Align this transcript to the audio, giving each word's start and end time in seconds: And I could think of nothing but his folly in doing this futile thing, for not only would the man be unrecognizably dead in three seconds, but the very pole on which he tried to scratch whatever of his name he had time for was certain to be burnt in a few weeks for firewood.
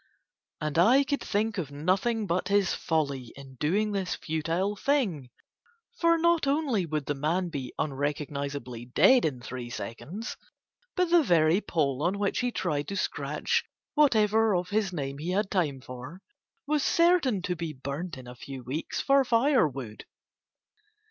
And 0.59 0.79
I 0.79 1.03
could 1.03 1.21
think 1.21 1.59
of 1.59 1.69
nothing 1.69 2.25
but 2.25 2.47
his 2.47 2.73
folly 2.73 3.31
in 3.35 3.53
doing 3.59 3.91
this 3.91 4.15
futile 4.15 4.75
thing, 4.75 5.29
for 5.99 6.17
not 6.17 6.47
only 6.47 6.87
would 6.87 7.05
the 7.05 7.13
man 7.13 7.49
be 7.49 7.71
unrecognizably 7.77 8.85
dead 8.87 9.25
in 9.25 9.41
three 9.41 9.69
seconds, 9.69 10.37
but 10.95 11.11
the 11.11 11.21
very 11.21 11.61
pole 11.61 12.01
on 12.01 12.17
which 12.17 12.39
he 12.39 12.51
tried 12.51 12.87
to 12.87 12.95
scratch 12.95 13.63
whatever 13.93 14.55
of 14.55 14.69
his 14.69 14.91
name 14.91 15.19
he 15.19 15.29
had 15.33 15.51
time 15.51 15.81
for 15.81 16.23
was 16.65 16.81
certain 16.81 17.43
to 17.43 17.55
be 17.55 17.71
burnt 17.71 18.17
in 18.17 18.25
a 18.25 18.33
few 18.33 18.63
weeks 18.63 18.99
for 19.01 19.23
firewood. 19.23 20.05